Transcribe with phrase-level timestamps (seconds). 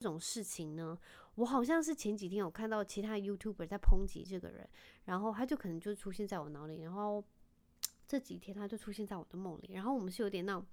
[0.00, 0.96] 这种事情呢？
[1.34, 4.66] 我好像是前几天有看到其他 YouTuber 在抨击这个人，
[5.04, 7.22] 然后他就可能就出现在我脑里，然后
[8.08, 10.64] 这几天他就出现在我的梦里，然后我们是有点那种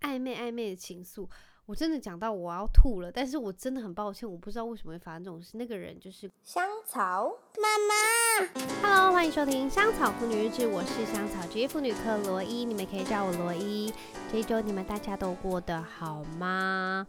[0.00, 1.28] 暧昧暧昧的情愫。
[1.66, 5.56] 我真的讲到我要吐了，但是我真的很抱歉，我不知道为什么会发生这种事。
[5.56, 8.62] 那个人就是香草妈妈。
[8.82, 13.92] Hello，欢迎收听《香草妇女日志》，我是香草职业妇女科罗伊，你们可以叫我罗伊。
[14.30, 17.06] 这一周你们大家都过得好吗？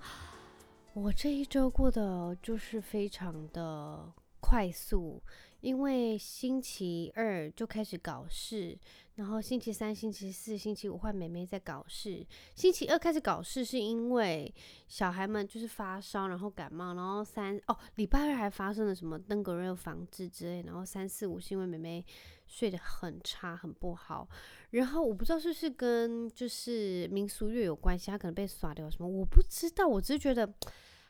[0.97, 5.21] 我这一周过得就是非常的快速，
[5.61, 8.75] 因为星期二就开始搞事，
[9.13, 12.25] 然后星期三、星期四、星期五换妹妹在搞事。
[12.55, 14.51] 星期二开始搞事是因为
[14.87, 22.03] 小孩们就是发烧，然后感冒，然后三哦礼拜二还发生了什么登革热防治之类，然后三四五是因为妹妹
[22.47, 24.27] 睡得很差，很不好。
[24.71, 30.51] 然后我不知道是不是跟就是民俗月有关系，他可能被耍掉什么，我不知道，我只是觉得。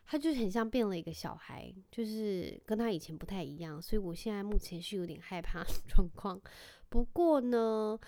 [0.10, 6.40] 他就很像变了一个小孩，就是跟他以前不太一样，所以我现在目前是有点害怕 状况。
[6.88, 8.00] 不过呢，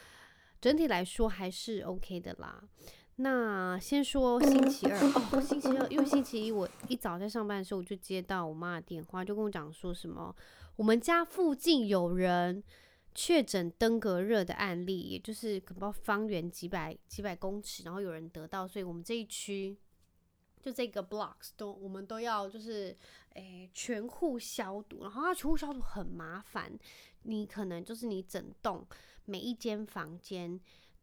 [0.62, 2.64] 整体来说还是 OK 的啦。
[3.18, 10.34] 那先说星期二哦，星期二，因为星期一我一早在上班的时候，我就接到我妈的电话，就跟我讲说什么
[10.78, 12.64] 我们家附近有人
[13.14, 19.78] 确诊登革热的案例，也就是可能不方圆几百几百公尺，然后有人得到，所以我们这一区。
[20.60, 22.96] 就这个 blocks 都我们都要就是
[23.36, 26.78] 诶、全户消毒，然后它全户消毒很麻烦，
[27.24, 28.86] 你可能就是你整栋
[29.24, 30.60] 每一间房间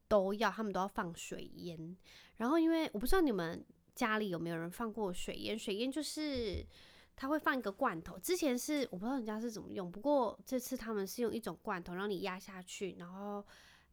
[0.09, 1.97] 都要，他们都要放水烟。
[2.37, 6.67] 然后因为我不知道你们家里有没有人放过水烟，水烟就是
[7.15, 13.43] 他会放一个罐头，之前是我不知道人家是怎么用，不过这次他们是用一种罐头，让你压下去，然后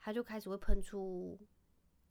[0.02, 1.40] 它就开始会喷出。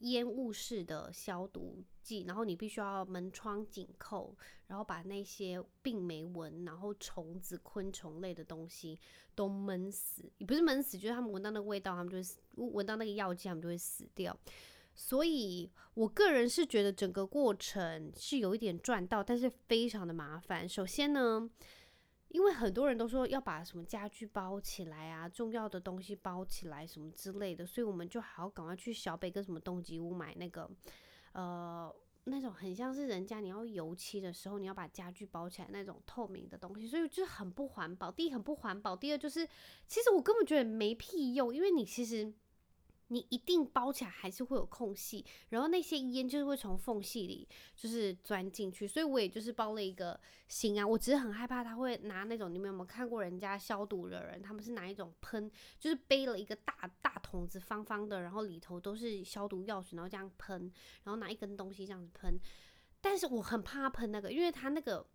[0.03, 4.37] 烟雾式的消毒剂，然后你必须要门窗紧扣，
[4.69, 8.99] 然后把那些病媒蚊，然后虫子、昆虫类的东西
[9.35, 10.31] 都闷死。
[10.39, 14.37] 也不是闷死，就是他们闻到那个味道，他们就会闻到那个药剂，他们就会死掉。
[14.95, 20.69] 所以我个人是觉得整个过程是有一点赚到，但是非常的麻烦。
[20.69, 21.51] 首先呢。
[22.33, 30.69] 因为很多人都说要把什么家具包起来啊，重要的东西包起来什么之类的，所以我们就还要赶快去小北跟什么东急屋买那个，
[31.33, 31.95] 呃，
[32.25, 38.11] 那种很像是人家你要油漆的时候，你要把家具包起来那种透明的东西，所以就是很不环保。
[38.11, 39.47] 第一很不环保，第二就是
[39.87, 42.33] 其实我根本觉得没屁用，因为你其实。
[43.13, 47.47] 你一定包起来还是会有空隙，然后那些烟就是会从缝隙里
[47.77, 50.19] 就是钻进去，所以我也就是包了一个
[50.49, 60.73] 心啊，我只是很害怕他会拿那种，你们有没有看过人家消毒的人，他们是拿一种喷，就是背了一个大大桶子方方的，然后里头都是消毒药水，然后这样喷，
[61.05, 62.39] 然后拿一根东西这样子喷，
[63.03, 65.07] 但是我很怕喷那个，因为他那个。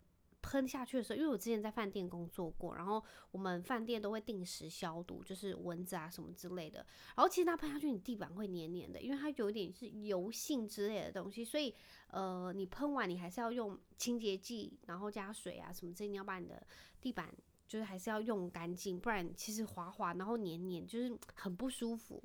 [0.50, 6.86] 喷下去的时候，因为我之前在饭店工作过，然后我们饭店都会定时消毒，就是蚊子啊什么之类的。
[7.18, 11.76] 然后其实它喷下去，你地板会黏黏的，因为它有点是油性之类的东西，所以
[12.12, 16.66] 呃，你喷完你还是要用清洁剂，然后加水啊什么之类，你要把你的
[17.02, 17.30] 地板
[17.68, 22.24] 就是还是要用干净，不然其实滑滑然后黏黏，就是很不舒服。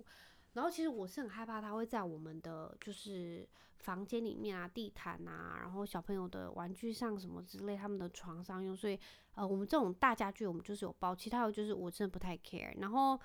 [0.53, 3.49] 然后其实我是很害怕它会在我们的就是
[3.83, 8.77] 房间里面啊、地毯啊，然后小朋友的玩具上什么之类，他们的床上用。
[8.77, 8.99] 所以
[9.35, 12.73] 呃，我们这种大家具我们就是有包，其他的就是我真的不太 care。
[12.81, 13.19] 然后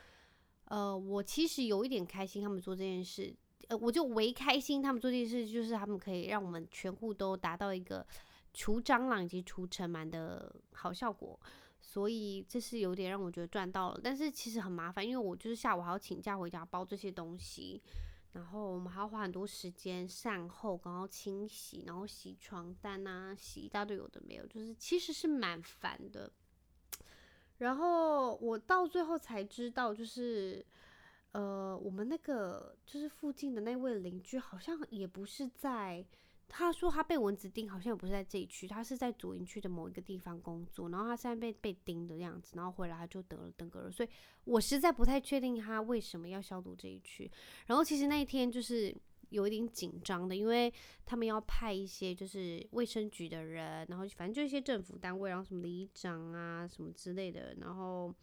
[0.65, 3.33] 呃，我其实有一点开心他们做这件事，
[3.67, 8.05] 呃，我就唯开心他们做这件事，就是他们可以让我们全户都达到一个
[8.53, 11.39] 除蟑螂以及除尘螨的好效果。
[11.79, 17.81] 所以这是有点让我觉得赚到了，但是其实很麻烦，因为我就是下午还要请假回家包这些东西，
[18.37, 26.31] 然后我们还要花很多时间善后，然后清洗，然后洗床单啊，洗一大堆有的没有，就是其实是蛮烦的。
[27.57, 30.63] 然后我到最后才知道，就是
[31.31, 36.05] 呃，我们那个就是附近的那位邻居好像也不是在。
[36.49, 44.09] 他说他被蚊子叮，好像也不是在这一区，他是在左营区的某一个地方工作，然后他现在被被叮的样子，然后回来他就得了登革热，所以
[44.45, 47.29] 我实在不太确定他为什么要消毒这一区。
[47.65, 48.95] 然后其实那一天就是
[49.29, 50.73] 有一点紧张的，因为
[51.05, 58.13] 他们要派一些就是卫生局的人，然后反正就一些政府单位，然后什么里长啊什么之类的，然后。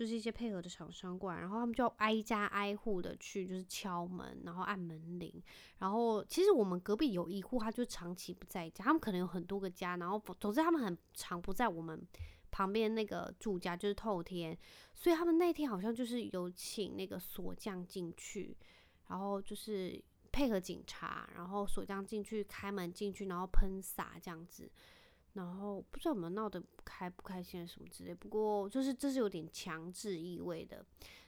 [0.00, 5.30] 就是一些配合的厂商过来，然后他们就要挨家挨户的去，就是敲门，然后按门铃。
[5.76, 12.02] 然后其实我们隔壁有一户，他就长期不在家，他们可能有很多个家，然后总之他们很常不在我们
[12.50, 14.56] 旁边那个住家，就是透天。
[14.94, 18.56] 所以他们那天好像就是有请那个锁匠进去，
[19.08, 20.02] 然后就是
[20.32, 24.72] 配合警察，然后锁匠进去开门进去，然后喷洒这样子。
[25.34, 30.84] 然后不知道有没有闹得开不开心什么之类，不过就是这是有点强制意味的。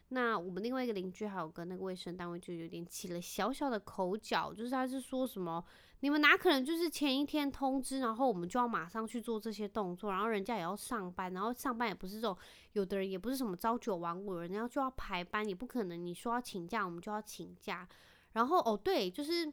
[0.08, 5.64] 那我们另外一个邻居还有跟那个卫生单位就有点起了小小的口角，就是他是说什么，
[6.00, 12.36] 你们哪可能就是前一天通知，然后我们就要马上去做这些动作，然后人家也要上班，然后上班也不是这种，
[12.72, 17.88] 有的人也不是什么朝九晚五，人家就要排班，也不可能你说要请假，我们就要请假。
[18.32, 19.50] 然后哦对，就是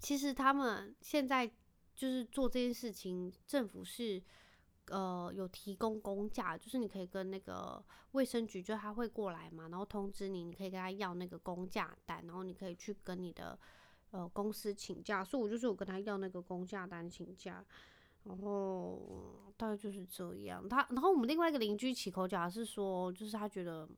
[0.00, 1.50] 其实他们现在。
[1.94, 4.22] 就是做这件事情，政府是
[4.88, 7.82] 呃有提供公假，就是你可以跟那个
[8.12, 13.58] 卫生局，就他会过来嘛，然后通知你，你可以跟他要那个公假单，然后你可以去跟你的
[14.10, 15.24] 呃公司请假。
[15.24, 17.64] 所以我就是有跟他要那个公假单请假，
[18.24, 20.68] 然后大概就是这样。
[20.68, 23.88] 他然后我们另外一个邻居起口角是说，就是他觉得。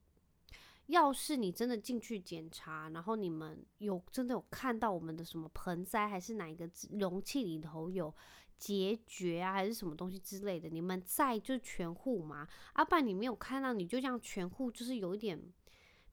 [0.87, 8.15] 要是你真的进去检查，然后你们有真的有看到我们的什么盆栽，还是哪一个容器里头有
[8.57, 12.47] 结节啊，还是什么东西之类的，你们在就全户嘛？
[12.73, 15.43] 啊，不然你没有看到，你就这样全户，就是有一点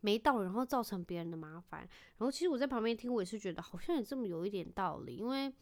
[0.01, 1.81] 没到，然后造成别人的麻烦。
[2.17, 5.53] 然后其实我在旁边听，我也是觉得好像也这么有一点道理，因为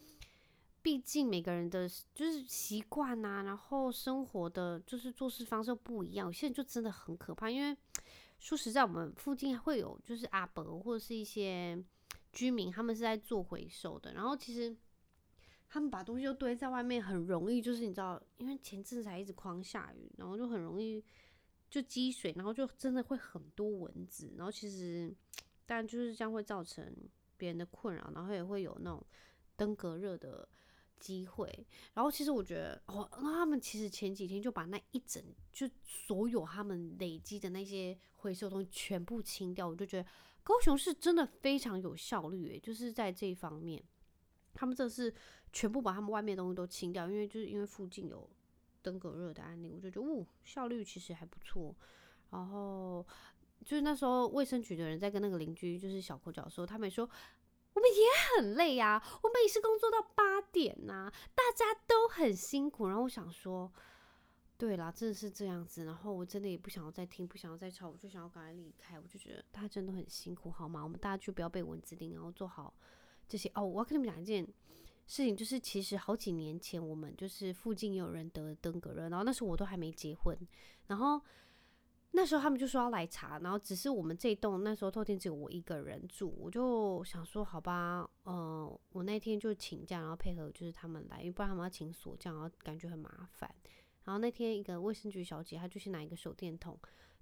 [0.82, 1.86] 毕竟每个人的
[2.16, 7.76] 就是习惯呐，然后生活的就是做事方式不一样，有些人就真的很可怕，因为。
[8.42, 11.82] 说实在，我们附近会有就是阿伯或者是一些
[12.34, 14.14] 居民，他们是在做回收的。
[14.14, 14.76] 然后其实
[15.70, 21.02] 他们把东西都堆在外面，很容易就是你知道，因为前阵子才一直狂下雨，然后就很容易
[21.70, 24.34] 就积水，然后就真的会很多蚊子。
[24.36, 25.16] 然后其实
[25.68, 26.92] 当然就是这样会造成
[27.38, 29.06] 别人的困扰，然后也会有那种
[29.56, 30.50] 登革热的。
[31.02, 31.66] 机会，
[31.96, 35.22] 然后其实我觉得，哦，那他们其实前几天就把那一整
[35.52, 40.08] 就所有他们累积的那些回收东西全部清掉，我就觉得
[40.44, 43.84] 高雄是真的非常有效率，诶，就是在这一方面，
[44.54, 45.12] 他们这是
[45.52, 48.30] 全部把他们外面东西都清掉，因为就是因为附近有
[48.84, 51.76] 登革热的案例，我就觉得，哦，效率其实还不错。
[52.30, 53.06] 然后
[53.66, 57.10] 就是那时候卫生局的人在跟那个邻居就是小口角说，他们说。
[57.74, 62.88] 我们也很累呀、我们也是工作到八点呐、大家都很辛苦。
[62.88, 63.72] 然后我想说，
[64.58, 65.86] 对啦，真的是这样子。
[65.86, 69.00] 然后我真的也不想要再听，不想要再吵，我就想要赶快离开。
[69.00, 70.84] 我就觉得大家真的很辛苦，好吗？
[70.84, 72.74] 我们大家就不要被蚊子叮，然后做好
[73.28, 73.50] 这些。
[73.56, 74.46] 哦，我要跟你们讲一件
[75.08, 80.38] 事情，就是其实好几年前我们就是附近有人得登革热，然后那时候我都还没结婚，
[80.88, 81.22] 然后。
[82.14, 93.50] 那时候他们就说要来查，然后只是我们这栋那时候透天只有我一个人住，我就想说好吧，嗯、我那天就请假，然后配合就是他们来，因为不然他们要请锁匠，然后感觉很麻烦。
[94.04, 96.78] 然后那天一个卫生局小姐，她就去拿一个手电筒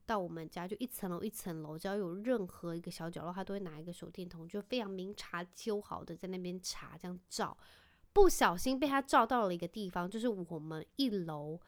[0.08, 7.56] 到我们家，就一层楼一层楼，只要有任何一个小角落，她都会拿一个手电筒，就非常明察秋毫的在那边查，这样照，
[8.12, 11.60] 不小心被她照到了一个地方，就是我们一楼。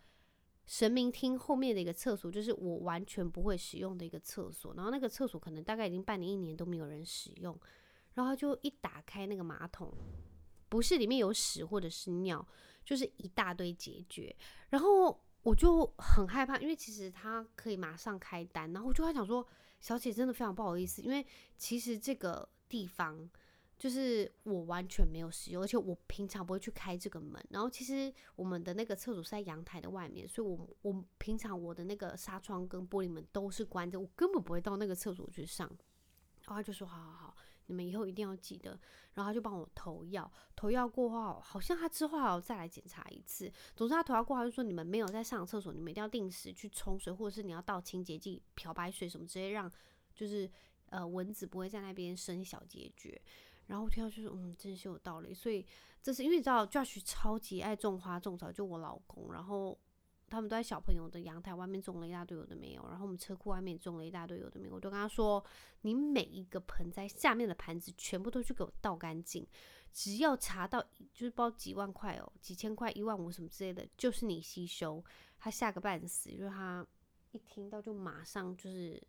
[0.71, 4.73] 神明厅后面的一个厕所，就是我完全不会使用的一个厕所。
[4.73, 7.59] 然后那个厕所可能大概已经半年、一年都没有人使用。
[8.13, 9.93] 然后就一打开那个马桶，
[10.69, 12.47] 不是里面有屎或者是尿，
[12.85, 14.33] 就是一大堆结节。
[14.69, 18.71] 然后我就很害怕，因为其实他可以马上开单。
[18.71, 19.45] 然后我就在想说，
[19.81, 21.25] 小姐真的非常不好意思，因为
[21.57, 23.29] 其实这个地方。
[23.81, 27.43] 就是我完全没有使用，而且我平常不会去开这个门。
[27.49, 35.67] 然后其实我们的那个厕所是在阳台的外面，所以我我平常我的那个纱窗跟玻璃门都是关着，我根本不会到那个厕所去上。
[36.45, 37.35] 然后他就说：“好好好，
[37.65, 38.79] 你们以后一定要记得。”
[39.13, 43.51] 然后他就帮我投药，投药过后好像他之后还要再来检查一次。
[43.75, 49.71] 总之他投药过后就说：“你们没有在上厕所，你们一定要定时去冲水，或者是你要倒清洁剂、漂白水什么，直接让
[50.13, 50.47] 就是
[50.89, 53.19] 呃蚊子不会在那边生小结节。”
[53.71, 55.33] 然后我听到就说，嗯，真是有道理。
[55.33, 55.65] 所以
[56.03, 59.31] 这是因为你知道，Josh 超级爱种花种草，就我老公。
[59.31, 59.79] 然后
[60.27, 64.75] 他们都在小朋友的阳台外面种了一大堆有的没有，然后我们车库外面种了一大堆有的没有。
[64.75, 65.41] 我就跟他说，
[65.83, 69.47] 你每一个盆栽下面的盘子全部都去给我倒干净，
[69.93, 70.81] 只要查到
[71.13, 75.01] 就是包几万块哦，几千块、一万五什么之类的，就是你吸收。
[75.39, 76.85] 他吓个半死，就是他
[77.31, 79.01] 一听到就马上就是。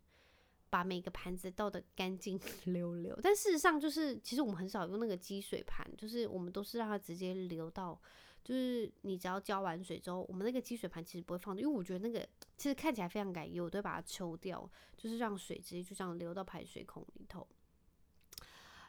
[0.73, 8.01] 把每个盘子倒得干净 溜溜，但事实上就是，其实我们很少用那个积水盘，就是我们都是让它直接流到，
[8.43, 12.27] 就是你只要浇完水之后，我们那个积水盘其实不会放的，因为我觉得那个
[12.57, 17.47] 其实看起来非常感觉，我都会把它抽掉，就是让水直接就这样流到排水孔里头。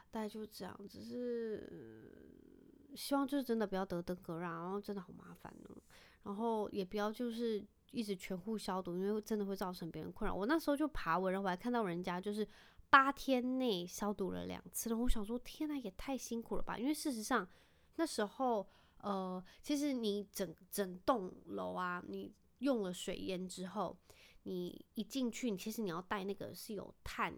[0.09, 2.11] 大概就这样，只是
[2.95, 5.69] 希望就是真的不要得登革热，然后真的好麻烦呢，
[6.23, 7.63] 然后也不要就是。
[7.91, 10.35] 一直全户消毒，因为真的会造成别人困扰。
[10.35, 12.47] 我那时候就爬文，然后我还看到人家就是
[12.89, 16.77] 八天内消毒了两次，然后我想说，天呐，也太辛苦了吧！
[16.77, 17.47] 因为事实上
[17.95, 23.97] 那时候呃，其实你整整栋楼啊，你用了水烟之后，
[24.43, 27.37] 你一进去，其实你要戴那个是有碳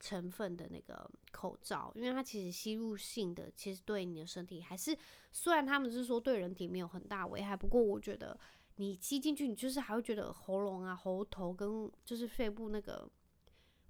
[0.00, 4.96] 成分的那个口罩，因为它其实吸入性的，其实对你的身体还是，
[5.30, 8.38] 虽然他们是说对人体没有很大危害，不过我觉得
[8.76, 13.10] 你吸进去，你就是还会觉得喉咙啊、喉头跟就是肺部那个。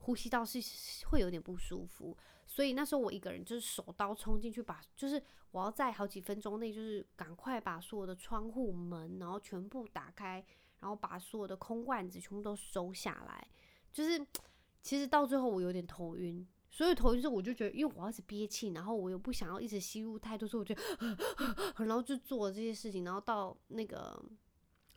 [0.05, 0.59] 呼吸道是
[1.07, 5.23] 会有点不舒服，所以那时候我一个人就是手刀冲进去把，就是
[5.53, 10.45] 我要在好几分钟内就是赶快把所有的窗户门然后全部打开，
[10.81, 13.49] 然后把所有的空罐子全部都收下来。
[13.93, 14.19] 就是
[14.81, 20.75] 其实到最后我有点头晕，所以头晕之后我就觉得，因为我要是憋气，然后我又不想要一直吸入太多，所以我就
[21.85, 24.21] 然后就做这些事情，然后到那个。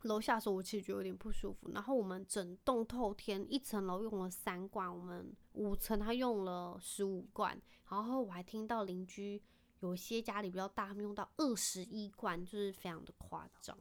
[0.05, 1.69] 楼下的时候，我其实觉得有点不舒服。
[1.71, 7.59] 然后我们整栋透天一层楼用了三罐，我们五层他用了十五罐。
[7.89, 9.41] 然后我还听到邻居
[9.79, 13.77] 有些家里比较大，他们用到二十一罐，就是非常的夸张。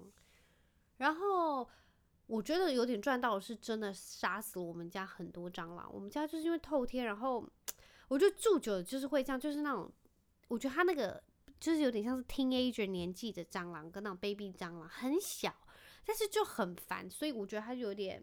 [0.96, 1.68] 然后
[2.26, 5.88] 我觉得有点赚到的是真的杀死了我们家很多蟑螂。
[5.92, 7.46] 我们家就是因为透天，然后
[8.08, 9.92] 我就住久了就是会这样，就是那种
[10.48, 11.22] 我觉得他那个
[11.58, 15.54] 就是有点像是 teenager 年纪的蟑螂，跟那种 baby 蟑螂很小。
[16.04, 18.22] 但是就很烦，所以我觉得它就有点，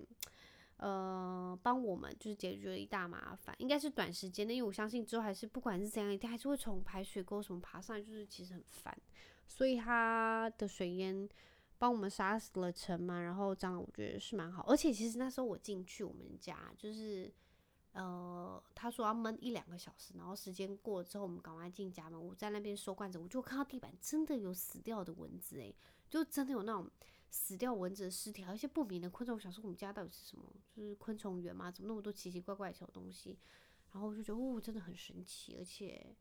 [0.77, 8.95] 呃，帮我们就是解决了一大麻烦，应该是短时间的，因为我相信之后还是不管是怎样，一定还是会从排水沟什么爬上来，就是其实很烦，
[9.47, 11.27] 所以它的水淹
[11.77, 17.33] 帮我们杀死了尘嘛，然后这样我觉得是蛮好，而且其实那时候我进去我们家，就是
[17.93, 25.75] 呃，他说要闷一两个小时，然后时间过了之后，我们赶快进家门，我在那边收罐子，我就看到地板真的有死掉的蚊子，诶，
[26.09, 26.89] 就真的有那种。
[27.31, 29.35] 死掉蚊子的尸体，还有一些不明的昆虫。
[29.35, 30.43] 我想说，我们家到底是什么？
[30.75, 31.71] 就是昆虫园吗？
[31.71, 33.39] 怎么那么多奇奇怪怪的小东西？
[33.93, 36.15] 然后我就觉得，哦，真的很神奇，而且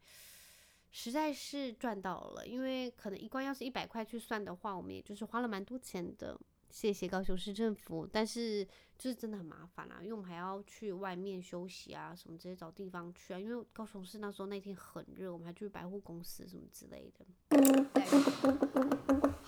[0.90, 2.46] 实在是赚到了。
[2.46, 6.40] 因为可能一罐要是一百块去算的话，我们也就是花了蛮多钱的。
[6.70, 8.64] 谢谢高雄市政府，但是
[8.96, 13.40] 就是真的很麻烦啦，因为我们还要去外面休息啊，什么直接找地方去啊。
[13.40, 17.26] 因为高雄市那时候那天很热，我们还去百货公司什么之类的。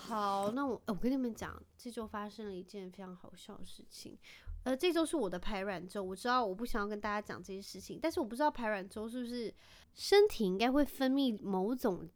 [0.09, 4.19] 好，那我我跟你们讲，这周发生了一件非常好笑的事情。
[4.65, 9.53] 呃，这周是我的排卵周，我知道我不想要跟大家讲这些事情，但是我不知道排卵周是不是
[9.95, 12.09] 身体应该会分泌某种。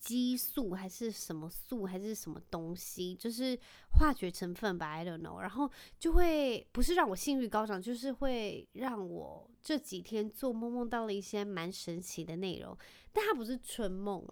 [0.00, 3.54] 激素还是什么素还是什么东西，就是
[3.98, 5.40] 化学成分吧，I don't know。
[5.40, 12.74] 然后就会不是让我性欲高涨，就是会让我这几天做梦梦到了一些蛮神奇的内容。
[13.12, 14.26] 但它不是春梦，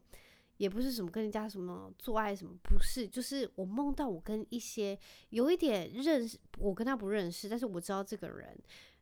[0.59, 4.97] 也不是什么跟人家什么做爱什么，不是，就是我梦到我跟一些
[5.31, 8.57] 有一点认识，我跟他不认识，但是我知道这个人，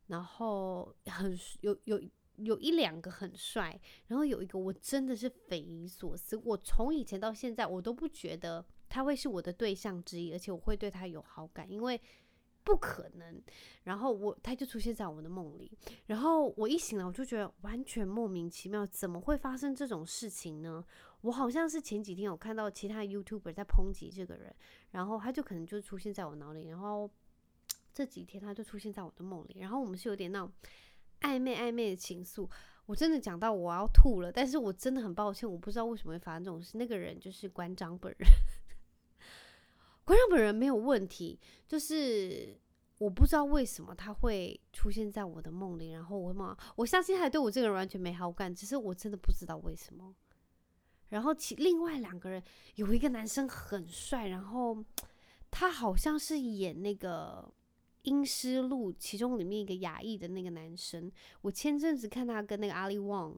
[0.07, 2.01] 然后很有有。
[2.41, 6.37] 有一两个很帅，然后有一个我真的是匪夷所思。
[6.45, 11.99] 我从以前到现在，我都不觉得他会是我的对象之一，而且我会对他有好感，因为
[12.63, 13.43] 不可能。
[13.85, 15.73] 然后我他就出现在我的梦里，
[16.09, 20.85] 然后我一醒来，我就觉得完全莫名其妙，怎么会发生这种事情呢？
[21.23, 24.55] 我好像是前几天有看到其他 YouTuber 在抨击这个人，
[24.91, 27.11] 然后他就可能就出现在我脑里，然后
[27.93, 30.53] 这几天他就出现在我的梦里，然后我们是有点那种。
[31.23, 32.47] 暧昧暧昧的情愫，
[32.85, 36.77] 我真的讲到我要吐了，但是我真的很抱歉，我不知道为什么会发生这种事。
[36.77, 38.29] 那个人就是馆长本人，
[40.05, 42.55] 馆长本人没有问题，就是
[42.99, 50.15] 我不知道为什么他会出现在我的梦里，然后我嘛，我相信他对我这个人完全没好感，只是我真的不知道为什么。
[51.09, 52.43] 然后其另外两个人
[52.75, 54.85] 有一个男生很帅，然后
[55.51, 57.53] 他好像是演那个。
[58.09, 61.11] 《阴尸路》其中里面一个亚裔的那个男生，
[61.41, 63.37] 我前阵子看他跟那个阿里旺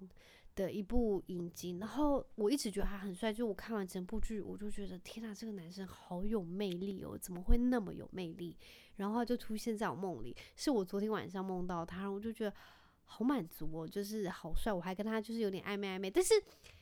[0.55, 3.33] 的一部影集，然后我一直觉得他很帅。
[3.33, 8.55] 就我看完整部剧，我就觉得天哪，这个男生好有魅力哦，怎么会那么有魅力？
[8.97, 12.53] 然后他就出现在我梦里，是我昨天晚上梦到他，然后我就觉得
[13.05, 14.71] 好满足哦，就是好帅。
[14.71, 16.35] 我还跟他就是有点暧昧暧昧，但是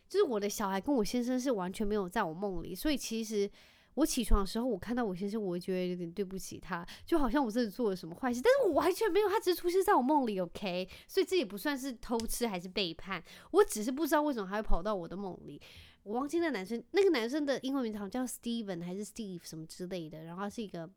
[0.08, 3.50] 就是我的小孩跟我先生是完全没有在我梦里，所以其实。
[3.96, 15.58] 我起床的时候，我看到我先生，我会觉得有点对不起他，就好像我真的做了什么坏事，但是我完全没有，他只是出现在我梦里，OK，所以这也不算是偷吃还是背叛，我只是不知道为什么他会跑到我的梦里。
[16.02, 20.90] 我忘记那男生，那个男生的英文名字好像叫 Steven 还是 Steve 什么之类的，然后他是一个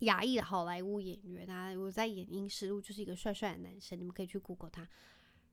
[0.00, 4.86] 亚裔的好莱坞演员啊，我在演《阴尸路》就是一个帅帅的男生，你们可以去 Google 他。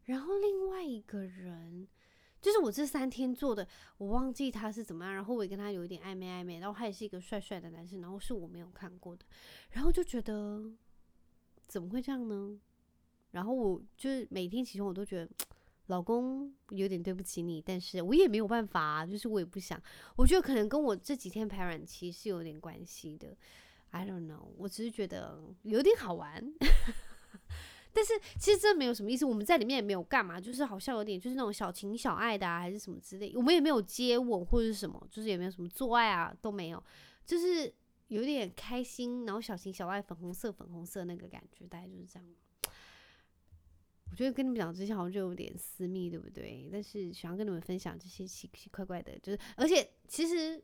[0.03, 1.87] 然后另外一个人。
[2.45, 9.25] 就是我这三天做的，我忘记他是怎么样，然后我也跟他有一点暧昧暧昧，然后他也是一个帅帅的男生，然后是我没有看过的，
[9.71, 10.63] 然后就觉得
[11.65, 12.55] 怎么会这样呢？
[13.31, 15.31] 然后我就是每天起床我都觉得
[15.87, 19.81] 老公有点对不起你，但是我也没有办法，就是我也不想。
[20.15, 23.35] 我觉得可能跟我这几天排卵期是有点关系的。
[23.89, 26.53] I don't know，我只是觉得有点好玩。
[27.95, 33.31] 但是其实这没有什么意思，我们在里面也没有干嘛，就是好像有点就是那种小情小爱的啊，还是什么之类。
[33.33, 36.83] 我们也没有接吻或者是什么，就是也没有什么做爱啊，都没有，
[37.25, 37.73] 就是
[38.09, 42.27] 有点开心，然后小情小爱，粉红色粉红色那个感觉，大概就是这样。
[44.11, 46.69] 我觉得跟你们讲之前好像就有点私密，对不对？
[46.71, 50.63] 但是想要跟你们分享这些奇奇怪怪的，就是而且其实，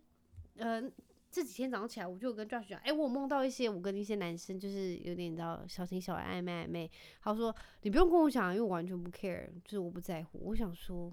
[0.56, 0.92] 嗯、
[1.32, 6.92] 这几天早上起来，我就跟 Josh 讲，哎、我梦到一些我跟一些男生，就是有点你知道小情小爱暧昧暧昧。
[7.22, 10.40] 他说你不用跟我讲，因为我完全不 care，就是我不在乎。
[10.44, 11.10] 我想说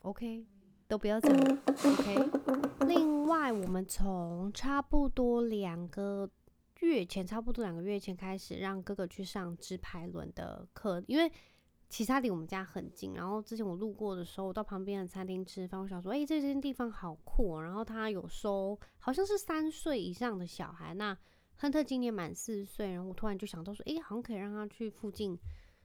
[0.00, 0.46] ，OK，
[0.88, 1.30] 都不要讲
[1.66, 2.86] ，OK。
[2.86, 6.30] 另外，我们从差不多两个
[6.80, 11.30] 月前，差不多两个月前开始，让哥哥去上直排轮的课，因为。
[11.92, 17.62] 其实他离我们家很近，然后之前我路过的时候，我到旁边的餐厅吃饭，我想说，哎、这间地方好酷哦。
[17.62, 20.94] 然后他有收，好像是三岁以上的小孩。
[20.94, 21.14] 那
[21.56, 25.38] 亨特今年满四岁，然后我突然就想到说，哎、好像可以让他去附近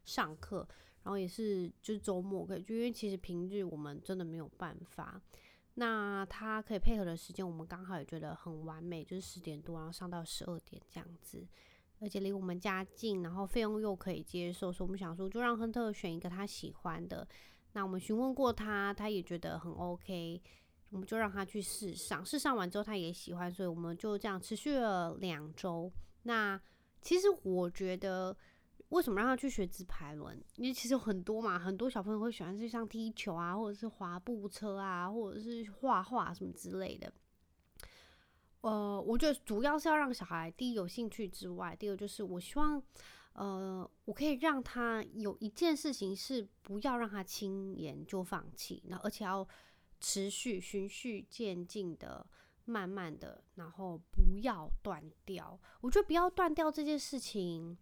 [0.06, 0.66] 上课，
[1.04, 5.22] 然后也是就是周末可以，就因为其实平日我们真的没有办法。
[5.74, 11.46] 那他可以配合的时间，我们刚好也觉得很完美，就是十点多，然后上到十二点这样子。
[12.00, 17.28] 而且离我们家近，然后费用又可以接受，所以我们想说就让亨特选一个他喜欢的。
[17.74, 20.42] 那我们询问过他，他也觉得很 OK，
[20.90, 22.26] 我们就让他去试上。
[22.26, 25.92] 试上完之后他也喜欢，所以我们就这样持续了两周。
[26.24, 26.60] 那
[27.02, 28.36] 其实我觉得，
[28.90, 30.42] 为什么让他去学直排轮？
[30.56, 37.12] 因为其实很多嘛，很多小朋友会喜欢去上踢球啊，或者是滑步车啊，或者是画画什么之类的。
[38.62, 42.82] 呃，我觉得主要是要让小孩第一有兴趣之外，第二就是我希望，
[43.34, 49.48] 呃，我可以让他有一件事情是不要让他轻言就放弃，然后而且要
[50.00, 52.26] 持续循序渐进的、
[52.66, 55.58] 慢慢的，然后不要断掉。
[55.80, 57.78] 我觉得不要断掉这件事情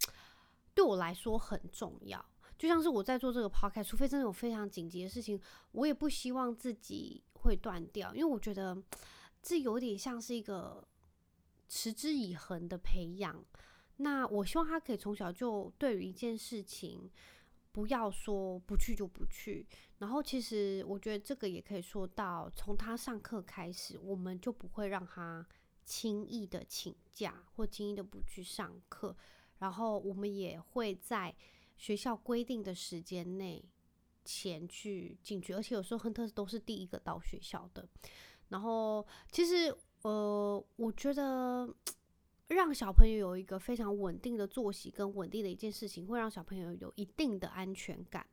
[0.73, 2.23] 对我来说很重要。
[2.57, 5.39] 就像是我在做这个 p o c a s t 除非真的有非常紧急的事情，
[5.71, 8.77] 我也不希望自己会断掉，因为我觉得。
[9.45, 10.83] 这有点像是一个
[11.69, 13.45] 持之以恒的培养。
[13.97, 17.07] 那我希望他可以从小就对于一件事情，
[17.71, 19.63] 不要说不去就不去。
[19.99, 25.47] 然后，其实我觉得这个也可以说到，从他上课开始，我们就不会让他
[25.85, 29.15] 轻易的请假或轻易的不去上课。
[29.59, 31.33] 然后，我们也会在
[31.77, 33.63] 学校规定的时间内
[34.25, 35.53] 前去进去。
[35.53, 37.87] 而且有时候亨特都是第一个到学校的。
[38.49, 41.67] 然后，其实，呃，我觉得
[42.47, 48.23] 让小朋友有一个非常稳定的作息跟稳定的一件事情，会让小朋友有一定的安全感。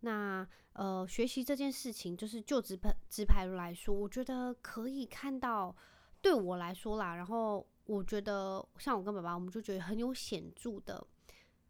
[0.00, 5.76] 那，呃，学习这件事情，就是就直排直排来说，我觉得可以看到，
[6.22, 11.06] 对我来说啦，然后我觉得像我跟爸爸，我们就觉得很有显著的，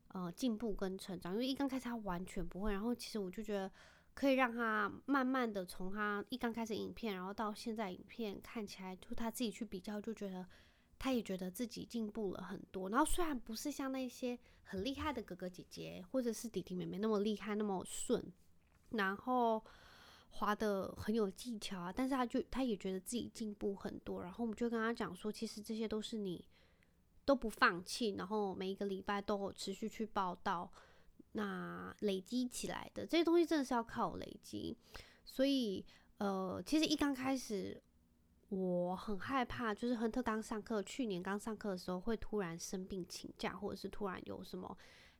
[0.09, 1.33] 呃，进步跟成长。
[1.33, 3.71] 因为一刚开始他完全不会，然后其实我就觉得。
[4.17, 10.47] 可以让他慢慢的从他一刚开始影片，然后到现在影片看起来，就他自己去比较，就觉得
[10.99, 12.89] 他也觉得自己进步了很多。
[12.89, 18.33] 然后虽然不是像那些很厉害的哥哥姐姐或者是弟弟妹妹那么厉害那么顺，
[18.93, 19.63] 然后
[20.31, 24.23] 滑得很有技巧啊，但是他就他也觉得自己进步很多。
[24.23, 26.43] 然后我们就跟他讲说，其实这些都是你
[27.27, 30.73] 都不放弃，然后每一个礼拜都持续去报道。
[31.37, 34.75] 那累积起来的这些东西真的是要靠累积，
[35.23, 35.85] 所以
[36.17, 37.79] 呃，其实一刚开始
[38.49, 44.75] 我很害怕，就是亨特刚上课，去年刚上课的时候会突然生病请假，或者是突然有什么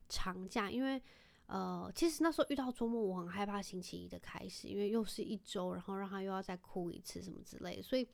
[0.09, 0.99] 长假，因为
[1.45, 8.07] 呃，其实那时候遇到周末，我很害怕星期一的开始，因为又是一周，然后让他又要再哭一次什么之类的，所以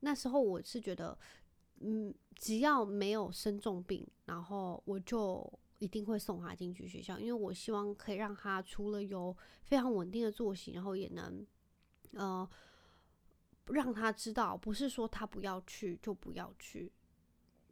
[0.00, 1.16] 那时候我是觉得，
[1.78, 5.48] 嗯，只要没有生重病，然后我就。
[5.78, 11.46] 一定会送他进去学校，因为我希望可以让他除了有非常稳定的作息，然后也能，
[12.12, 12.48] 呃，
[13.66, 16.90] 让他知道不是说他不要去就不要去，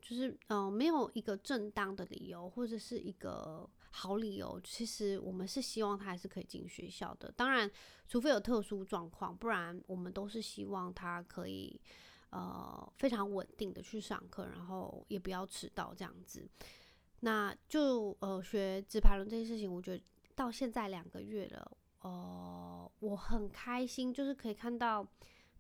[0.01, 7.31] 就是、呃，没有一个正当的理由或者是一个好理由，其实我们是希望他还是可以进学校的。
[7.33, 7.71] 当然，
[8.09, 11.81] 除非有特殊状况，不然我们都是希望他可以
[12.31, 16.49] 呃非常稳定的去上课，然后也不要迟到这样子。
[17.25, 20.05] 那就呃学直排轮这件事情，我觉得
[20.35, 25.07] 到现在两个月了，呃，我很开心，就是可以看到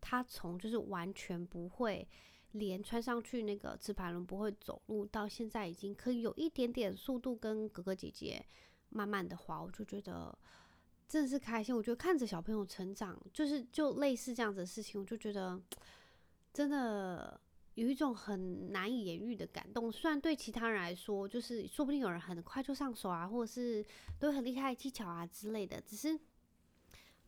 [0.01, 2.05] 他从就是完全不会，
[2.51, 8.44] 连穿上去那个直排轮不会走路，到现在已经可以有一点点速度跟哥哥姐姐
[8.88, 10.37] 慢慢的滑，我就觉得
[11.09, 11.72] 真的是开心。
[11.77, 15.62] 我觉得看着小朋友成长，就是就类似这样子的事情，我就觉得
[16.53, 17.40] 真的
[17.74, 19.90] 有一种很难以言喻的感动。
[19.90, 23.85] 虽然对其他人来说，就是说不定有人很快就上手啊，或者是
[24.18, 26.18] 都很厉害技巧啊之类的，只是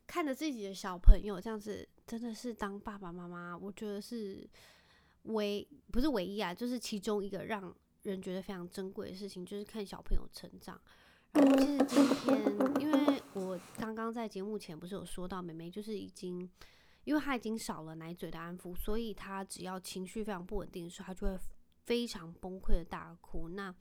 [0.07, 4.47] 看着自己的小朋友这样子，真的是当爸爸妈妈，我觉得是
[5.23, 10.79] 唯不是唯一啊，就是其中一个让人觉得非常珍贵的事情，就是看小朋友成长。
[11.33, 16.49] 然后其实今天，因为我刚刚在节目前不是有说到，妹妹就是已经，
[17.05, 21.39] 因为他已经少了奶嘴的安抚，所以他只要情绪非常不稳定的时候，他就会
[21.85, 23.49] 非常崩溃的大哭。
[23.51, 23.75] 那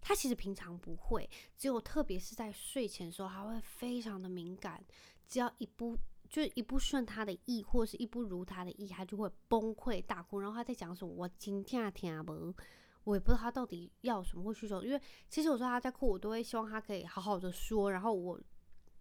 [0.00, 4.82] 他其实平常不会，只有特别是在睡前的时候，他会非常的敏感，
[5.28, 10.40] 只要一不就一不顺他的意，或是一不如他的意，他就会崩溃大哭。
[10.40, 12.54] 然后他在讲什么，我今天听不。
[13.04, 18.38] 我也不知道他到底要什么或需求，因为其实有时候他在哭，我都会希望他可以好好的说，然后我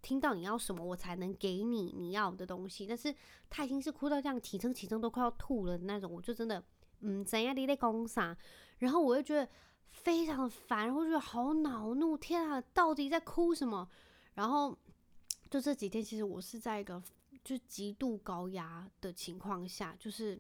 [0.02, 2.86] 听到你要什么，我才能给你你要的东西。
[2.88, 3.14] 但是
[3.50, 6.64] 他已经是哭到这样起身起身都快要吐了那种，我就真的
[7.02, 8.36] 嗯怎样你在讲啥，
[8.80, 9.48] 然后我就觉得
[9.92, 13.90] 非常烦，然后觉得好恼怒，天啊，到底在哭什么？
[14.34, 14.78] 然后
[15.50, 17.02] 就这几天，其实我是在一个
[17.44, 20.40] 就极度高压的情况下，就是。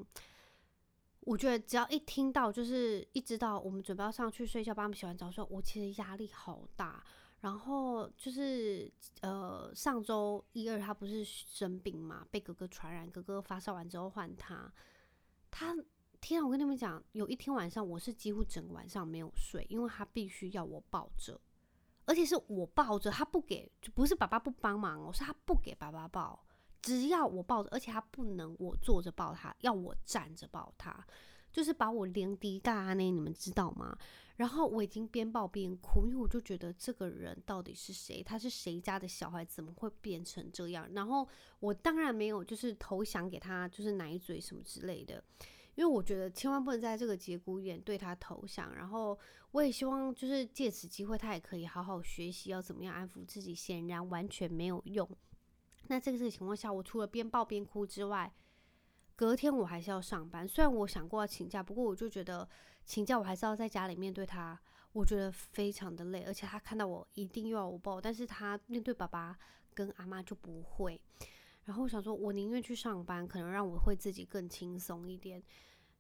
[1.24, 7.04] 我觉得只要一听到，就是一直到我们准备要上去睡觉，帮他们洗完澡说，我其实压力好大。
[7.42, 14.72] 然后就是呃，上周一二他不是生病嘛，被哥哥传染，哥哥发烧完之后换他。
[15.50, 15.76] 他
[16.22, 21.40] 天，我跟你们讲，有一天晚上我是几乎整个晚上没有睡，因为他必须要我抱着，
[22.06, 26.46] 而且是我抱着，他不给，就不是爸爸不帮忙哦，是他不给爸爸抱。
[26.82, 31.06] 只要我抱着，而且他不能我坐着抱他，要我站着抱他，
[31.52, 33.98] 就是把我连滴嘎那，你们知道吗？
[34.38, 38.24] 然后我已经边抱边哭，因为我就觉得这个人到底是谁？
[38.24, 39.44] 他是谁家的小孩？
[39.44, 40.90] 怎么会变成这样？
[40.94, 41.28] 然后
[41.60, 45.22] 我当然没有就是投降给他，就是奶嘴什么之类的，
[45.76, 48.74] 因为我觉得千万不能在这个节骨眼对他投降。
[48.74, 49.20] 然后
[49.52, 53.54] 我也希望就是借此机会，他也可以好好学习要怎么样安抚自己。
[53.54, 55.10] 显然完全没有用。
[55.88, 58.32] 那这个这个情况下，我除了边抱边哭之外，
[59.20, 60.48] 隔天我还是要上班。
[60.48, 62.48] 虽然我想过要请假，不过我就觉得
[62.86, 64.58] 请假我还是要在家里面对他，
[64.94, 66.24] 我觉得非常的累。
[66.24, 69.38] 而且他看到我一定又要我抱，但是他面对爸爸
[69.74, 71.02] 跟阿妈就不会。
[71.66, 75.44] 然后我想说，我宁愿去上班，可能让我会自己更轻松一点。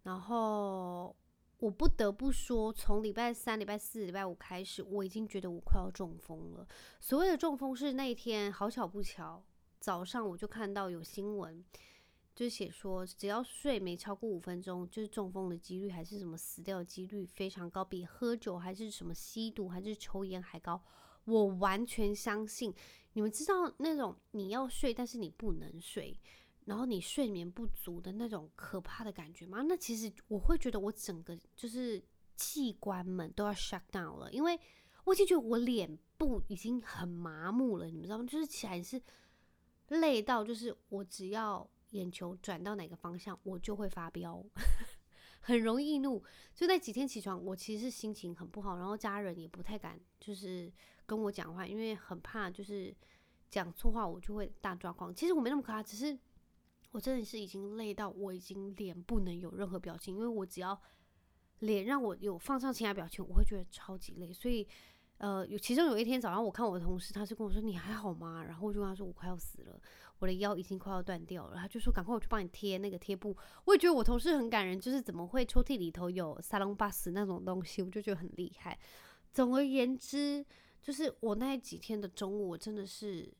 [0.03, 1.13] 然后
[1.57, 6.65] 我不得不说，从礼拜三、礼拜四、礼拜五开始，我已经觉得我快要中风了。
[7.01, 9.43] 所谓的中风是那一天好巧不巧。
[9.81, 11.61] 早上我就看到有新闻，
[12.39, 20.81] 就写说只要睡没超过五分钟，就是中风的几率还是什么死掉的几率非常高，比喝酒还是什么吸毒还是抽烟还高。
[21.25, 22.73] 我完全相信，
[23.11, 26.17] 你们知道那种你要睡但是你不能睡，
[26.63, 29.61] 然后你睡眠不足的那种可怕的感觉吗？
[29.63, 32.01] 那其实我会觉得我整个就是
[32.37, 34.57] 器官们都要 shut down 了，因为
[35.03, 38.23] 我已经觉得我脸部已经很麻木了，你们知道吗？
[38.25, 39.01] 就是起来是。
[39.89, 44.43] 累到就是我只要眼球转到哪个方向，我就会发飙，
[45.41, 46.23] 很容易怒。
[46.53, 50.71] 就那几天起床，我其实心情很不好，然后家人也不太敢就是
[51.05, 52.95] 跟我讲话，因为很怕就是
[53.49, 55.13] 讲错话，我就会大抓狂。
[55.13, 56.17] 其实我没那么可怕，只是
[56.91, 60.79] 我真的是已经累到我已经脸不能有任何表情，因为我只要
[61.59, 64.67] 脸让我有放上其他表情，我会觉得超级累，所以。
[65.19, 69.77] 呃，有其中有一天早上，我看我的同事，他是跟我说：“你还好吗？”然后我就跟他说：“我快要死了，
[70.19, 78.77] 我的腰已经快要断掉了。”他就说：“赶快我去帮你贴那个贴布。”我也觉得我同事很感人，就是怎么会抽屉里头有沙龙巴斯那种东西，我就觉得很厉害。
[79.31, 80.45] 总而言之，
[80.81, 83.31] 就是我那几天的中午，我真的是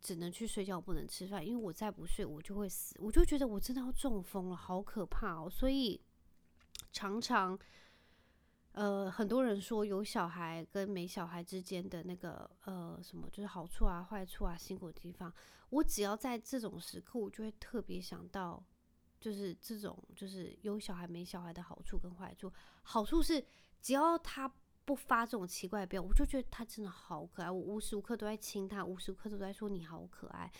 [0.00, 2.96] 只能去睡觉，不能吃饭，因为我再不睡我就会死。
[2.98, 5.48] 我就觉得我真的要中风了，好可怕哦！
[5.50, 6.00] 所以
[6.92, 7.58] 常常。
[8.72, 15.32] 呃，很多人说有小孩跟没小孩之间的那个呃什么，就是好处啊、坏处啊、辛苦的地方。
[15.70, 18.64] 我只要在这种时刻，我就会特别想到，
[19.20, 22.50] 就是这种就是有小孩没小孩的好处跟坏处。
[22.82, 23.44] 好处是
[23.80, 24.50] 只要他
[24.84, 30.50] 不发这种奇怪的飙，我就觉得他真的好可爱，我无时无刻都在亲他，无时无刻都在说你好可爱。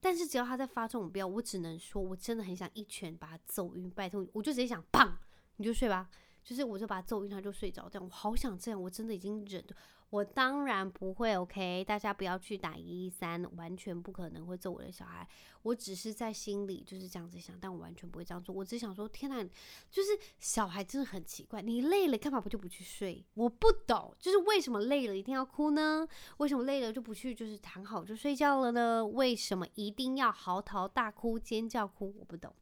[0.00, 5.12] 但是只要他在发这种飙，我只能说我真的很想一拳把他揍晕，拜托，我就直接想，砰，
[5.56, 6.08] 你就睡吧。
[6.42, 7.88] 就是我就把他揍晕，他就睡着。
[7.88, 9.64] 这样我好想这样，我真的已经忍。
[10.10, 15.24] 我当然不会，OK，大家不要去打一一三，完全不可能会揍我的小孩。
[15.62, 18.52] 我只是在心里就是这样子想，但我完全不会这样做。
[18.52, 19.40] 我只想说，天哪，
[19.88, 23.24] 就是小孩真的很奇怪，你累了干嘛不就不去睡？
[23.34, 26.04] 我不懂，就是为什么累了一定要哭呢？
[26.38, 29.06] 为什么累了就不去就是躺好就睡觉了呢？
[29.06, 32.12] 为什么一定要嚎啕大哭、尖叫哭？
[32.18, 32.52] 我不懂。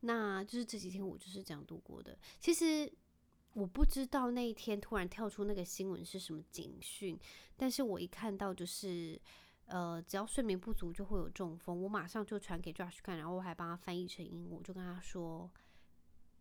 [0.00, 2.18] 那就是这几天我就是这样度过的。
[2.38, 2.92] 其实。
[3.54, 7.18] 我不知道那一天突然跳出那个新闻是什么警讯，
[7.56, 9.20] 但是我一看到就是，
[9.66, 15.48] 呃，只要睡眠不足就会有中风，我马上就传给 Josh 看，然后我还帮他翻译成英文，我就跟他说，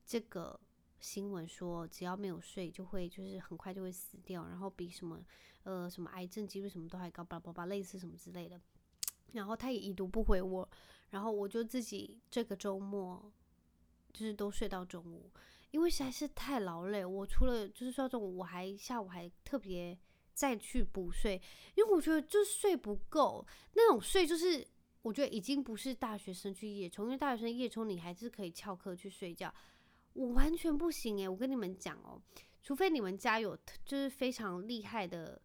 [0.04, 0.60] 这个
[1.00, 5.24] 新闻说只要没有睡就会就是很快就会死掉，然后比什么
[5.62, 8.60] 呃什么癌症几率什么都还高，巴拉巴拉类似什么之类的，
[9.34, 10.68] 然后他也已读不回我，
[11.12, 13.32] 然后我就自己这个周末
[14.12, 15.30] 就是都睡到中午。
[15.74, 19.98] 因为实在是太劳累，我除了就是说这种，我还下午还特别
[20.32, 21.42] 再去补睡，
[21.74, 24.64] 因为我觉得就睡不够，那种睡就是
[25.02, 29.52] 我觉得已经不是大学生去夜冲，因为大学生夜冲你还是可以翘课去睡觉，
[30.14, 32.22] 我完全不行诶，我跟你们讲哦，
[32.62, 35.42] 除非你们家有就是非常厉害的。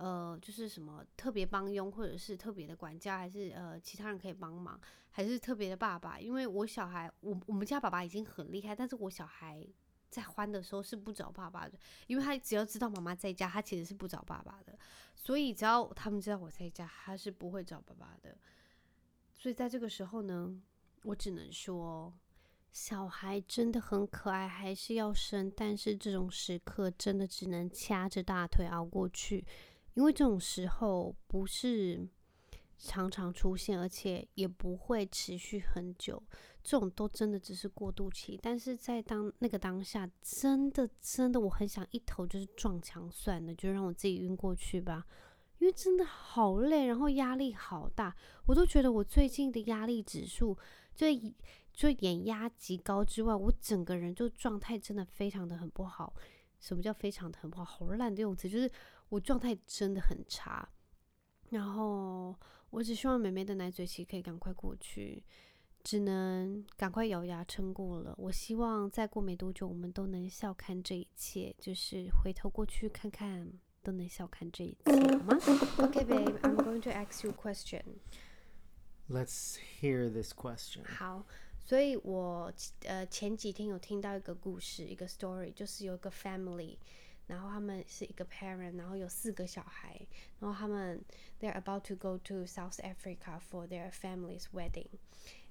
[0.00, 6.18] 呃，就是什么特别帮佣，或者是特别的管家，还是呃其他人可以帮忙，还是特别的爸爸？
[6.18, 9.62] 因为我小孩，我我们家爸爸已经很厉害，但是我小孩
[10.08, 14.78] 在欢的时候是不找爸爸的，因为他只要知道妈妈在家，他其实是不找爸爸的。
[15.14, 18.34] 所以只要他们知道我在家，他是不会找爸爸的。
[19.34, 20.58] 所以在这个时候呢，
[21.02, 22.10] 我只能说，
[22.72, 29.44] 小孩真的很可爱，还是要生，但是这种时刻真的只能掐着大腿熬过去。
[30.00, 32.08] 因为这种时候不是
[32.78, 36.22] 常常出现，而且也不会持续很久，
[36.62, 38.40] 这种都真的只是过渡期。
[38.42, 45.04] 但是在当那个当下，真的真的，我很想一头就是撞墙算了，就让我自己晕过去吧。
[45.58, 50.56] 因为真的好累，然后压力好大，我都觉得我最近的压力指数
[50.94, 51.06] 就
[51.74, 56.14] 就眼压极高之外，我整个人就状态真的非常的很不好。
[56.58, 57.64] 什么叫非常的很不好？
[57.66, 58.70] 好烂的用词，就是。
[59.10, 60.66] 我状态真的很差，
[61.50, 62.34] 然后
[62.70, 65.22] 我只希望妹妹的奶嘴期可以赶快过去，
[65.82, 68.14] 只能赶快咬牙撑过了。
[68.16, 75.36] 我希望再过没多久，我们都能笑看这一切，就是回头过去看看，都能笑看这一切，好吗
[75.78, 77.82] ？Okay, babe, I'm going to ask you a question.
[79.10, 80.84] Let's hear this question.
[80.86, 81.26] 好，
[81.64, 82.52] 所以我
[82.84, 86.76] 呃前几天有听到一个故事，一个 story，就是有一个 family。
[87.29, 90.05] 然后他们是一个 parent，然后有四个小孩，
[90.39, 91.03] 然后他们
[91.39, 94.99] they're about to go to South Africa for their family's wedding,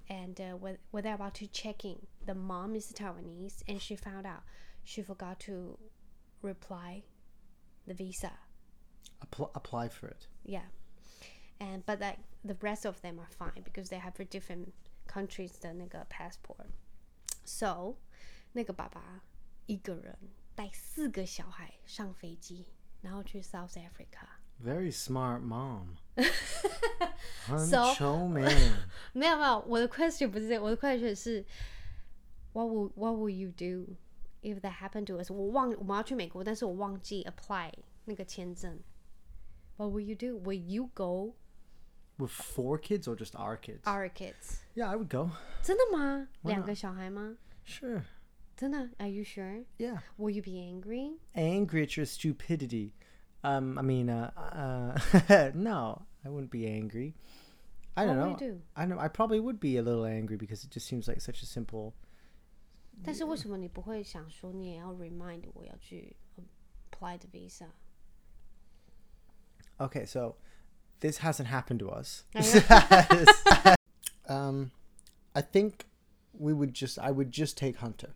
[0.07, 3.97] and uh, when when they're about to check in, the mom is Taiwanese, and she
[3.97, 4.43] found out
[4.85, 5.77] she forgot to
[6.41, 7.03] reply
[7.85, 8.31] the visa.
[9.21, 10.27] Apply, apply for it.
[10.45, 10.69] Yeah,
[11.59, 14.71] and but like the rest of them are fine because they have for different
[15.07, 16.67] countries 的那个 passport.
[17.43, 17.97] So
[18.53, 19.23] 那个爸爸
[19.65, 20.17] 一个人。
[20.59, 22.65] 带四个小孩上飞机，
[23.01, 25.97] 然后去 South Africa。Very smart mom。
[27.45, 28.43] 很聪明。
[29.13, 31.45] 没有没有，我的 question 不是这个，我的 question 是，
[32.53, 33.95] What would What would you do
[34.41, 35.29] if that happened to us？
[35.29, 37.71] 我忘我们要去美国，但是我忘记 apply
[38.05, 38.79] 那个签证。
[39.75, 40.39] What would you do?
[40.39, 41.35] Would you go
[42.17, 43.81] with four kids or just our kids?
[43.83, 44.61] Our kids.
[44.73, 45.31] Yeah, I would go.
[45.61, 46.29] 真的吗？
[46.43, 47.37] 两个小孩吗？
[47.65, 48.03] Sure.
[48.59, 48.89] 真的？
[48.99, 49.65] Are you sure?
[49.77, 49.99] Yeah.
[50.17, 51.17] Will you be angry?
[51.35, 52.93] Angry at your stupidity.
[53.43, 54.31] Um, I mean, uh,
[55.29, 57.13] uh, no, I wouldn't be angry.
[57.97, 58.31] I don't what know.
[58.31, 58.61] Would you do?
[58.75, 58.97] I know.
[58.97, 61.93] I probably would be a little angry because it just seems like such a simple.
[63.03, 66.15] 但是为什么你不会想说你也要 remind 我要去
[66.89, 67.67] apply the visa?
[69.77, 70.37] Okay, so
[71.01, 72.23] this hasn't happened to us.
[74.29, 74.71] um,
[75.33, 75.85] I think
[76.33, 76.97] we would just.
[76.97, 78.15] I would just take Hunter.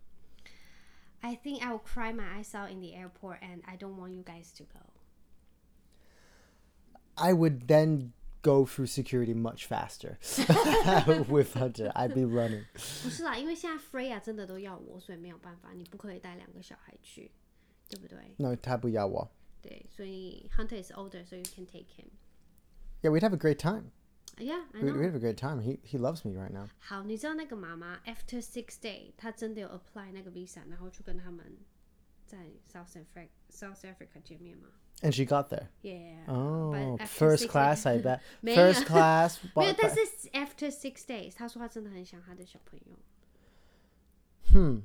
[1.24, 4.12] I think I will cry my eyes out in the airport, and I don't want
[4.12, 4.80] you guys to go.
[7.16, 10.18] I would then go through security much faster
[11.28, 11.92] with Hunter.
[11.94, 12.64] I'd be running.
[13.02, 17.30] 不是啦，因为现在 Freya 真的都要我，所以没有办法，你不可以带两个小孩去，
[17.90, 18.34] 对不对？
[18.38, 19.30] No，他不要我。
[19.60, 22.06] 对，所以 Hunter is older, so you can take him.
[23.02, 23.92] Yeah, we'd have a great time.
[24.38, 24.98] Yeah, I We know.
[24.98, 25.60] we have a great time.
[25.60, 26.66] He he loves me right now.
[26.78, 31.58] 好，你知道那个妈妈 after six day，她真的有 apply 那个 visa，然后去跟他们
[32.26, 32.38] 在
[32.72, 34.68] South Africa South Africa 见面吗
[35.02, 35.68] And she got there.
[35.82, 36.24] Yeah.
[36.26, 38.20] Oh, But after first six class, I days- bet.
[38.40, 39.38] 没有 First class.
[39.54, 40.00] 没有， but- 但是
[40.32, 42.96] after six days，她说她真的很想她的小朋友。
[44.52, 44.82] Hmm.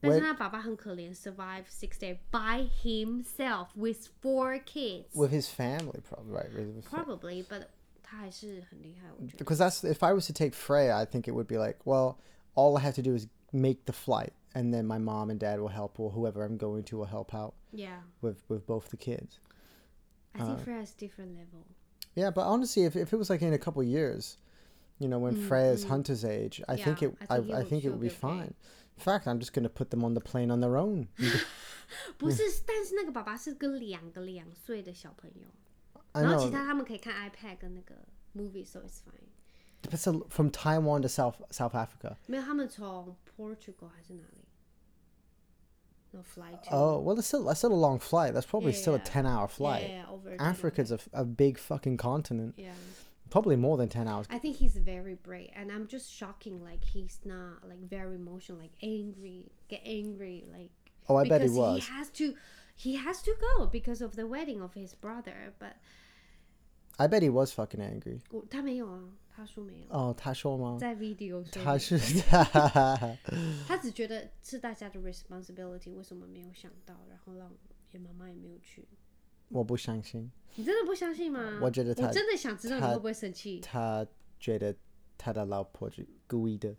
[0.00, 5.06] 但是 Wait- 他爸爸很可怜，survive six days by himself with four kids。
[5.14, 6.50] with his family, probably right.
[6.52, 7.66] with his fa- Probably, but
[8.12, 9.44] 他还是很厉害，我觉得。
[9.44, 12.16] Because that's if I was to take Freya, I think it would be like, well,
[12.54, 15.58] all I have to do is make the flight, and then my mom and dad
[15.60, 18.96] will help, or whoever I'm going to will help out Yeah, with with both the
[18.96, 19.40] kids.
[20.34, 21.64] I think Uh, Freya is different level.
[22.14, 24.36] Yeah, but honestly, if, if it was like in a couple years,
[24.98, 27.58] you know, when Freya's hunter's age, I think Yeah, it I I, think it I
[27.58, 28.20] would- think it she'll would be be okay.
[28.20, 28.54] fine.
[28.96, 31.06] In fact, I'm just gonna put them on the plane on their own.
[32.18, 35.61] 不是，但是那个爸爸是跟两个两岁的小朋友， I
[36.12, 37.94] 然后其 know, 他他们可以看 iPad 跟那个
[38.34, 39.28] movie，so it's fine。
[39.82, 42.16] but it's a, from Taiwan to South South Africa.
[42.26, 44.44] 没有，他们从 Portugal 还是哪里？
[46.10, 46.74] No fly to。
[46.74, 48.32] Oh well, it's still that's still a long flight.
[48.32, 49.04] That's probably Yeah, still a yeah.
[49.04, 49.88] ten hour yeah, flight.
[49.88, 52.54] yeah, over the Africa's a, a big fucking continent.
[52.56, 52.72] Yeah.
[53.30, 54.26] Probably more than ten hours.
[54.30, 56.64] I think he's very brave, and I'm just shocking.
[56.64, 60.70] Like he's not like very emotional, like angry, get angry, like.
[61.10, 61.86] Oh, I bet he because was.
[61.86, 62.34] He has to,
[62.74, 65.52] he has to go because of the wedding of his brother.
[65.58, 65.76] But
[66.97, 68.19] I bet he was fucking angry.
[68.31, 69.03] 我他没有啊，
[69.35, 70.77] 他说没有，Oh, 他说吗？
[70.79, 71.97] 在 video 说他是
[73.67, 77.51] 他只觉得是大家的 responsibility，为什么没有想到，然后让
[77.91, 78.87] 也妈妈也没有去。
[79.49, 80.31] 我不相信。
[80.55, 81.59] 你真的不相信吗？
[81.61, 83.59] 我觉得他我真的想知道你他会不会生气。
[83.59, 84.05] 他
[84.39, 84.75] 觉得
[85.22, 86.74] 他 的老婆是故意的，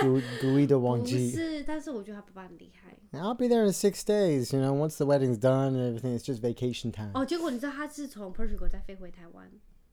[0.00, 1.30] 故故意的忘不记。
[1.30, 2.96] 是，但是我觉得他爸爸很厉害。
[3.18, 4.54] I'll be there in six days.
[4.54, 7.12] You know, once the wedding's done and everything, it's just vacation time.
[7.14, 9.50] 哦，结果你知道他是从 Portugal 再飞回台湾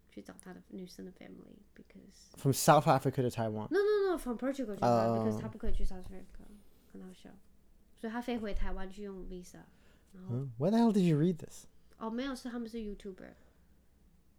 [0.09, 3.67] 去找他的女生的 family，because From South Africa to Taiwan.
[3.69, 6.45] no no no from Portugal 去台湾、哦 because 他不可以去 South Africa，
[6.91, 7.29] 很好笑，
[7.95, 9.59] 所以他飞回台湾去用 visa。
[10.13, 10.47] 然后、 Huh?
[10.59, 11.65] Where the hell did you read this?
[11.97, 13.33] 哦，没有，是他们是 YouTuber。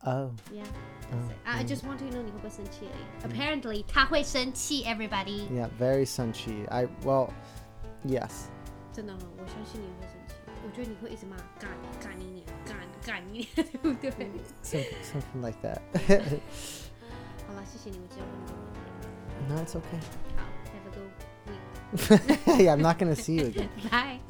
[0.07, 0.65] Oh, Yeah,
[1.11, 1.37] that's it.
[1.47, 3.33] I just want to know 你会不会生气而已。
[3.33, 5.49] Apparently 他会生气，everybody。
[5.51, 6.69] yeah, very sunchi.
[6.69, 7.31] I well,
[8.05, 8.49] yes.
[8.93, 10.35] 真的、哦，我相信你会生气。
[10.63, 11.71] 我觉得你会一直骂干
[12.01, 14.31] 干你娘，干干你娘，对不对？
[14.63, 15.81] Some, something like that.
[17.47, 18.35] 好了，谢谢你们只有问
[19.49, 20.01] no, it's okay.
[20.37, 21.11] 好，Have a good
[22.57, 22.63] week.
[22.63, 23.69] yeah, I'm not gonna see you again.
[23.91, 24.21] Bye.